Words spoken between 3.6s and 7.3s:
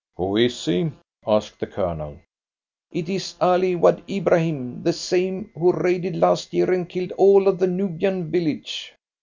Wad Ibrahim, the same who raided last year, and killed